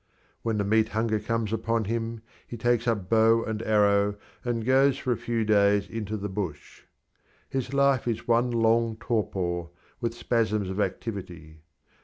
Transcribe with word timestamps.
When 0.41 0.57
the 0.57 0.63
meat 0.63 0.89
hunger 0.97 1.19
comes 1.19 1.53
upon 1.53 1.83
him 1.83 2.23
he 2.47 2.57
takes 2.57 2.87
up 2.87 3.07
bow 3.07 3.43
and 3.43 3.61
arrow 3.61 4.15
and 4.43 4.65
goes 4.65 4.97
for 4.97 5.11
a 5.11 5.15
few 5.15 5.45
days 5.45 5.87
into 5.87 6.17
the 6.17 6.27
bush. 6.27 6.81
His 7.51 7.71
life 7.71 8.07
is 8.07 8.27
one 8.27 8.49
long 8.49 8.97
torpor, 8.99 9.69
with 9.99 10.15
spasms 10.15 10.71
of 10.71 10.79
activity. 10.81 11.61